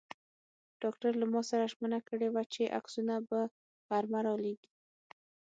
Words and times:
ډاکټر 0.81 1.11
له 1.21 1.25
ما 1.33 1.41
سره 1.49 1.69
ژمنه 1.73 1.99
کړې 2.07 2.27
وه 2.31 2.43
چې 2.53 2.73
عکسونه 2.79 3.15
به 3.29 3.39
غرمه 3.87 4.19
را 4.25 4.33
لېږي. 4.43 4.69